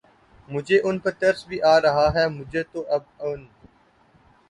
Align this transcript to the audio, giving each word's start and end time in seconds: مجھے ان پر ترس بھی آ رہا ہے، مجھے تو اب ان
مجھے 0.49 0.77
ان 0.83 0.95
پر 0.99 1.11
ترس 1.19 1.39
بھی 1.47 1.57
آ 1.63 1.75
رہا 1.81 2.07
ہے، 2.15 2.25
مجھے 2.29 2.63
تو 2.71 2.79
اب 2.95 3.01
ان 3.21 3.39